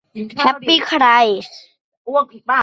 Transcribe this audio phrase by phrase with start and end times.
[0.39, 1.05] แฮปปี้ใคร